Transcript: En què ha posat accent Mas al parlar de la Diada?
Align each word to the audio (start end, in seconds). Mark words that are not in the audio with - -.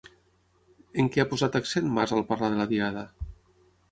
En 1.03 1.09
què 1.15 1.21
ha 1.23 1.27
posat 1.33 1.59
accent 1.59 1.93
Mas 1.99 2.15
al 2.19 2.25
parlar 2.31 2.51
de 2.53 2.59
la 2.63 2.67
Diada? 2.75 3.07